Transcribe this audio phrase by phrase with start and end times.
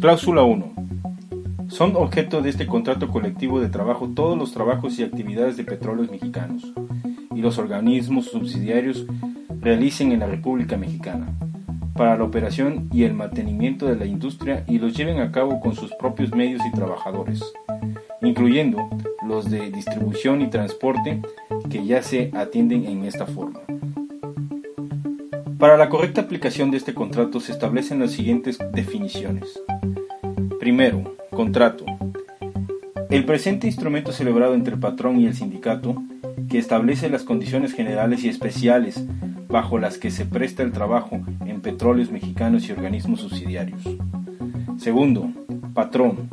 [0.00, 0.74] Cláusula 1.
[1.68, 6.10] Son objeto de este contrato colectivo de trabajo todos los trabajos y actividades de petróleos
[6.10, 6.70] mexicanos
[7.34, 9.06] y los organismos subsidiarios
[9.58, 11.28] realicen en la República Mexicana
[11.94, 15.74] para la operación y el mantenimiento de la industria y los lleven a cabo con
[15.74, 17.42] sus propios medios y trabajadores,
[18.20, 18.90] incluyendo
[19.26, 21.22] los de distribución y transporte
[21.70, 23.60] que ya se atienden en esta forma.
[25.58, 29.58] Para la correcta aplicación de este contrato se establecen las siguientes definiciones.
[30.60, 31.86] Primero, contrato.
[33.08, 36.02] El presente instrumento celebrado entre el patrón y el sindicato,
[36.50, 39.02] que establece las condiciones generales y especiales
[39.48, 43.80] bajo las que se presta el trabajo en petróleos mexicanos y organismos subsidiarios.
[44.76, 45.30] Segundo,
[45.72, 46.28] patrón.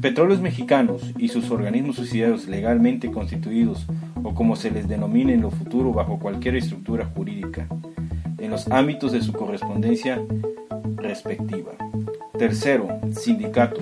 [0.00, 3.86] Petróleos mexicanos y sus organismos subsidiarios legalmente constituidos
[4.22, 7.66] o como se les denomine en lo futuro bajo cualquier estructura jurídica,
[8.42, 10.20] en los ámbitos de su correspondencia
[10.96, 11.72] respectiva.
[12.36, 13.80] Tercero, sindicato.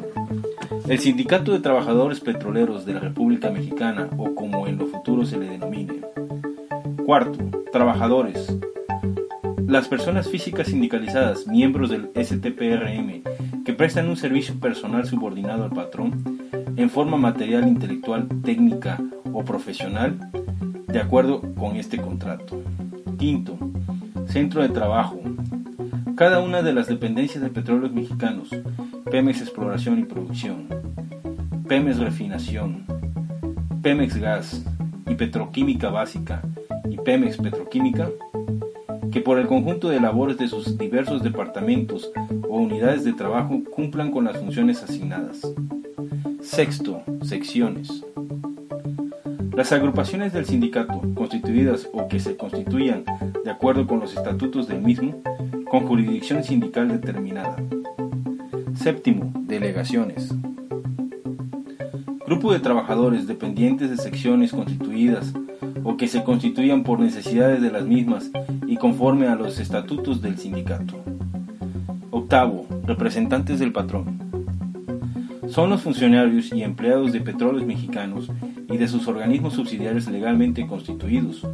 [0.87, 5.39] El Sindicato de Trabajadores Petroleros de la República Mexicana o como en lo futuro se
[5.39, 6.01] le denomine.
[7.07, 7.39] Cuarto,
[7.73, 8.55] trabajadores.
[9.67, 13.23] Las personas físicas sindicalizadas, miembros del STPRM,
[13.65, 16.41] que prestan un servicio personal subordinado al patrón,
[16.77, 19.01] en forma material, intelectual, técnica
[19.33, 20.19] o profesional,
[20.87, 22.61] de acuerdo con este contrato.
[23.17, 23.59] Quinto,
[24.31, 25.21] centro de trabajo.
[26.15, 28.51] Cada una de las dependencias de petróleos mexicanos,
[29.11, 30.69] Pemex Exploración y Producción,
[31.67, 32.85] Pemex Refinación,
[33.83, 34.65] Pemex Gas
[35.09, 36.43] y Petroquímica Básica
[36.89, 38.09] y Pemex Petroquímica,
[39.11, 42.13] que por el conjunto de labores de sus diversos departamentos
[42.49, 45.41] o unidades de trabajo cumplan con las funciones asignadas.
[46.41, 48.05] Sexto, secciones.
[49.55, 53.05] Las agrupaciones del sindicato, constituidas o que se constituyan
[53.45, 55.23] de acuerdo con los estatutos del mismo,
[55.69, 57.57] con jurisdicción sindical determinada.
[58.75, 60.33] Séptimo, delegaciones.
[62.27, 65.35] Grupo de trabajadores dependientes de secciones constituidas
[65.83, 68.31] o que se constituyan por necesidades de las mismas
[68.67, 71.03] y conforme a los estatutos del sindicato.
[72.13, 74.19] Octavo, representantes del patrón.
[75.49, 78.31] Son los funcionarios y empleados de petróleos mexicanos
[78.71, 81.47] y de sus organismos subsidiarios legalmente constituidos,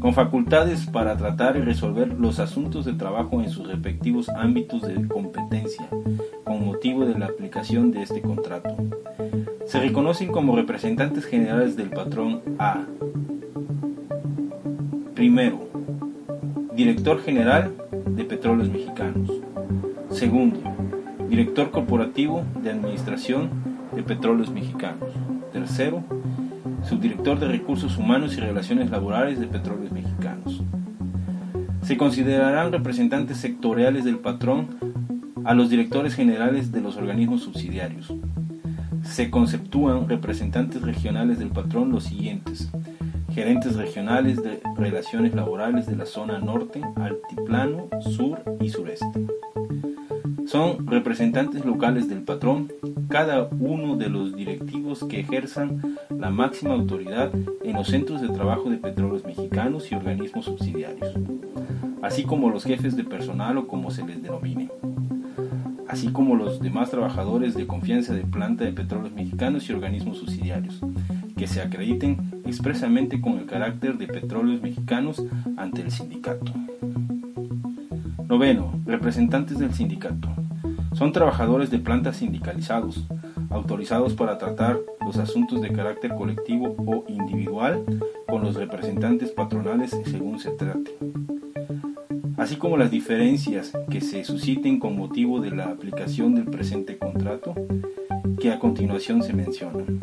[0.00, 5.06] con facultades para tratar y resolver los asuntos de trabajo en sus respectivos ámbitos de
[5.08, 5.88] competencia,
[6.44, 8.76] con motivo de la aplicación de este contrato.
[9.66, 12.84] Se reconocen como representantes generales del patrón A,
[15.14, 15.60] Primero,
[16.74, 17.72] director general
[18.08, 19.30] de Petróleos Mexicanos.
[20.10, 20.60] Segundo,
[21.28, 23.48] director corporativo de Administración
[23.94, 25.08] de Petróleos Mexicanos.
[25.52, 26.02] Tercero,
[26.88, 30.62] subdirector de Recursos Humanos y Relaciones Laborales de Petróleos Mexicanos.
[31.82, 34.68] Se considerarán representantes sectoriales del patrón
[35.44, 38.12] a los directores generales de los organismos subsidiarios.
[39.02, 42.70] Se conceptúan representantes regionales del patrón los siguientes
[43.34, 49.26] gerentes regionales de relaciones laborales de la zona norte, altiplano, sur y sureste.
[50.54, 52.72] Son representantes locales del patrón,
[53.08, 57.32] cada uno de los directivos que ejerzan la máxima autoridad
[57.64, 61.12] en los centros de trabajo de petróleos mexicanos y organismos subsidiarios,
[62.02, 64.70] así como los jefes de personal o como se les denomine,
[65.88, 70.78] así como los demás trabajadores de confianza de planta de petróleos mexicanos y organismos subsidiarios,
[71.36, 75.20] que se acrediten expresamente con el carácter de petróleos mexicanos
[75.56, 76.52] ante el sindicato.
[78.28, 80.43] Noveno, representantes del sindicato.
[80.94, 83.04] Son trabajadores de plantas sindicalizados,
[83.50, 87.84] autorizados para tratar los asuntos de carácter colectivo o individual
[88.28, 90.96] con los representantes patronales según se trate,
[92.36, 97.54] así como las diferencias que se susciten con motivo de la aplicación del presente contrato
[98.40, 100.00] que a continuación se mencionan.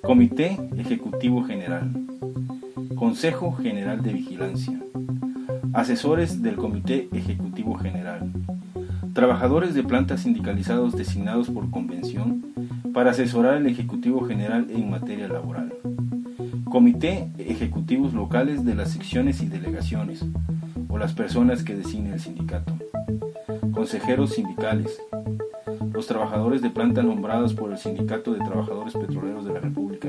[0.00, 1.90] Comité Ejecutivo General.
[2.96, 4.80] Consejo General de Vigilancia.
[5.72, 8.30] Asesores del Comité Ejecutivo General.
[9.14, 12.44] Trabajadores de plantas sindicalizados designados por convención
[12.94, 15.74] para asesorar al Ejecutivo General en materia laboral.
[16.64, 20.24] Comité Ejecutivos Locales de las secciones y delegaciones,
[20.88, 22.72] o las personas que designe el sindicato.
[23.72, 25.00] Consejeros sindicales,
[25.92, 30.08] los trabajadores de planta nombrados por el Sindicato de Trabajadores Petroleros de la República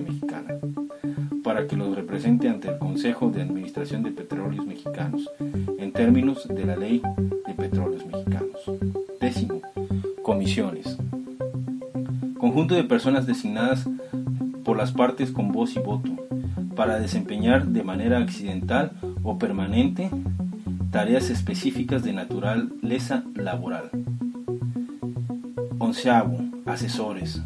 [1.51, 5.29] para que los represente ante el Consejo de Administración de Petróleos Mexicanos,
[5.77, 7.01] en términos de la Ley
[7.45, 8.71] de Petróleos Mexicanos.
[9.19, 9.59] Décimo,
[10.23, 10.97] comisiones.
[12.37, 13.85] Conjunto de personas designadas
[14.63, 16.11] por las partes con voz y voto,
[16.73, 20.09] para desempeñar de manera accidental o permanente
[20.89, 23.91] tareas específicas de naturaleza laboral
[25.79, 27.41] Onceavo, asesores.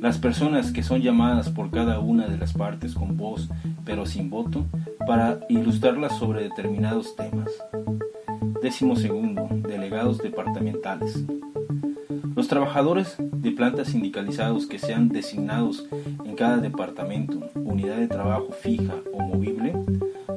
[0.00, 3.50] Las personas que son llamadas por cada una de las partes con voz
[3.84, 4.64] pero sin voto
[5.06, 7.50] para ilustrarlas sobre determinados temas.
[8.62, 11.22] Décimo segundo, delegados departamentales.
[12.34, 15.86] Los trabajadores de plantas sindicalizados que sean designados
[16.24, 19.74] en cada departamento, unidad de trabajo fija o movible,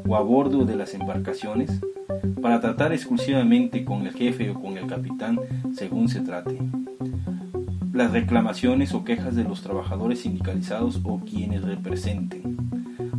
[0.06, 1.80] o a bordo de las embarcaciones,
[2.42, 5.40] para tratar exclusivamente con el jefe o con el capitán
[5.74, 6.60] según se trate.
[7.94, 12.58] Las reclamaciones o quejas de los trabajadores sindicalizados o quienes representen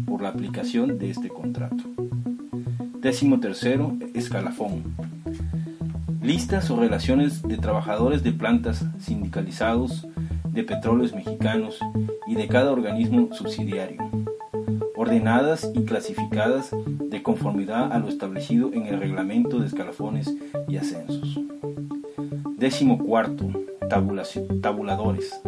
[0.05, 1.85] por la aplicación de este contrato.
[2.99, 4.83] Décimo tercero, escalafón.
[6.21, 10.09] Listas o relaciones de trabajadores de plantas sindicalizados,
[10.51, 11.79] de petróleos mexicanos
[12.27, 14.03] y de cada organismo subsidiario,
[14.97, 20.35] ordenadas y clasificadas de conformidad a lo establecido en el reglamento de escalafones
[20.67, 21.39] y ascensos.
[22.57, 23.49] Décimo cuarto,
[23.89, 25.41] tabuladores.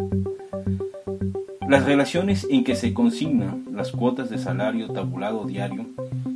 [1.67, 5.85] Las relaciones en que se consignan las cuotas de salario tabulado diario,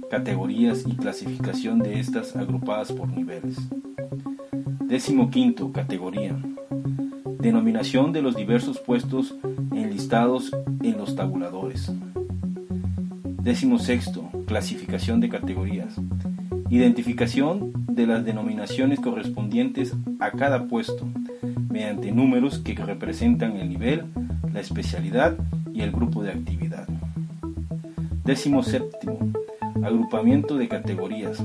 [0.10, 3.58] categorías y clasificación de estas agrupadas por niveles.
[4.82, 6.36] Décimo quinto, categoría.
[7.40, 9.36] Denominación de los diversos puestos
[9.74, 10.52] enlistados
[10.84, 11.92] en los tabuladores.
[13.42, 15.96] Décimo sexto, clasificación de categorías.
[16.70, 21.08] Identificación de las denominaciones correspondientes a cada puesto
[21.72, 24.06] mediante números que representan el nivel,
[24.54, 25.38] la especialidad
[25.74, 26.88] y el grupo de actividad.
[28.26, 29.20] Décimo séptimo,
[29.84, 31.44] agrupamiento de categorías.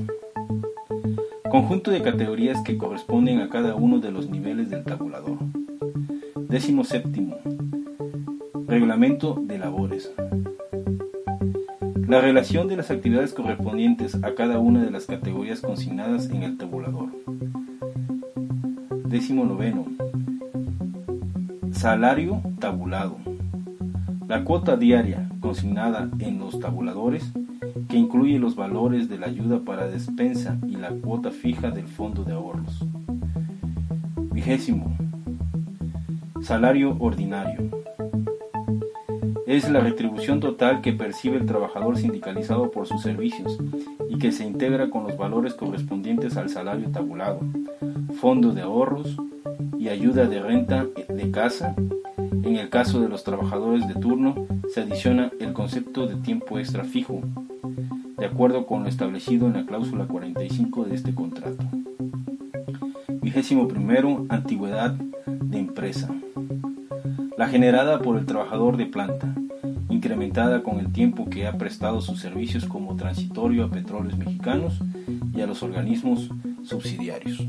[1.49, 5.37] Conjunto de categorías que corresponden a cada uno de los niveles del tabulador.
[6.49, 7.37] Décimo séptimo,
[8.67, 10.11] reglamento de labores.
[12.07, 16.57] La relación de las actividades correspondientes a cada una de las categorías consignadas en el
[16.57, 17.09] tabulador.
[19.05, 19.85] Décimo noveno.
[21.87, 23.15] Salario tabulado.
[24.27, 27.31] La cuota diaria consignada en los tabuladores
[27.87, 32.25] que incluye los valores de la ayuda para despensa y la cuota fija del fondo
[32.25, 32.85] de ahorros.
[34.33, 34.97] Vigésimo.
[36.41, 37.69] Salario ordinario
[39.47, 43.57] es la retribución total que percibe el trabajador sindicalizado por sus servicios
[44.09, 47.39] y que se integra con los valores correspondientes al salario tabulado,
[48.19, 49.15] fondo de ahorros
[49.79, 51.75] y ayuda de renta de casa.
[52.17, 54.35] En el caso de los trabajadores de turno,
[54.73, 57.21] se adiciona el concepto de tiempo extra fijo,
[58.17, 61.63] de acuerdo con lo establecido en la cláusula 45 de este contrato.
[63.21, 66.13] Vigésimo primero, antigüedad de empresa
[67.37, 69.33] la generada por el trabajador de planta,
[69.89, 74.79] incrementada con el tiempo que ha prestado sus servicios como transitorio a petróleos mexicanos
[75.35, 76.29] y a los organismos
[76.63, 77.43] subsidiarios.